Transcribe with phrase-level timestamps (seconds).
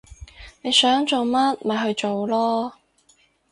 [0.63, 2.71] 你想做乜咪去做囉